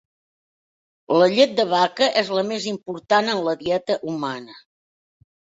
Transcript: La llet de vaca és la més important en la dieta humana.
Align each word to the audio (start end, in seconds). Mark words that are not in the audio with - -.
La 1.15 1.27
llet 1.33 1.53
de 1.59 1.65
vaca 1.73 2.09
és 2.23 2.33
la 2.37 2.45
més 2.53 2.67
important 2.71 3.31
en 3.35 3.45
la 3.49 3.55
dieta 3.63 3.99
humana. 4.15 4.61